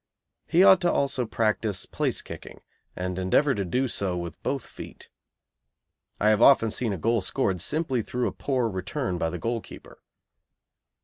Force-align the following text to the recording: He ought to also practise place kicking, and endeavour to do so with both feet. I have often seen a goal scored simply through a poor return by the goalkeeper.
He 0.47 0.63
ought 0.63 0.81
to 0.81 0.91
also 0.91 1.27
practise 1.27 1.85
place 1.85 2.23
kicking, 2.23 2.61
and 2.95 3.19
endeavour 3.19 3.53
to 3.53 3.63
do 3.63 3.87
so 3.87 4.17
with 4.17 4.41
both 4.41 4.65
feet. 4.65 5.09
I 6.19 6.29
have 6.29 6.41
often 6.41 6.71
seen 6.71 6.91
a 6.91 6.97
goal 6.97 7.21
scored 7.21 7.61
simply 7.61 8.01
through 8.01 8.27
a 8.27 8.31
poor 8.31 8.67
return 8.67 9.19
by 9.19 9.29
the 9.29 9.37
goalkeeper. 9.37 10.01